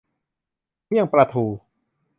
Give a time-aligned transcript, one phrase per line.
[0.87, 1.45] เมี่ยงปลาทู